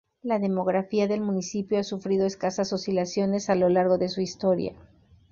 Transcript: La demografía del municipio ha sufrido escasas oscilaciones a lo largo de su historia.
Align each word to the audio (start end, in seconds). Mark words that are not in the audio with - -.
La 0.23 0.39
demografía 0.39 1.07
del 1.07 1.21
municipio 1.21 1.77
ha 1.77 1.83
sufrido 1.83 2.25
escasas 2.25 2.73
oscilaciones 2.73 3.51
a 3.51 3.55
lo 3.55 3.69
largo 3.69 3.99
de 3.99 4.09
su 4.09 4.19
historia. 4.19 4.73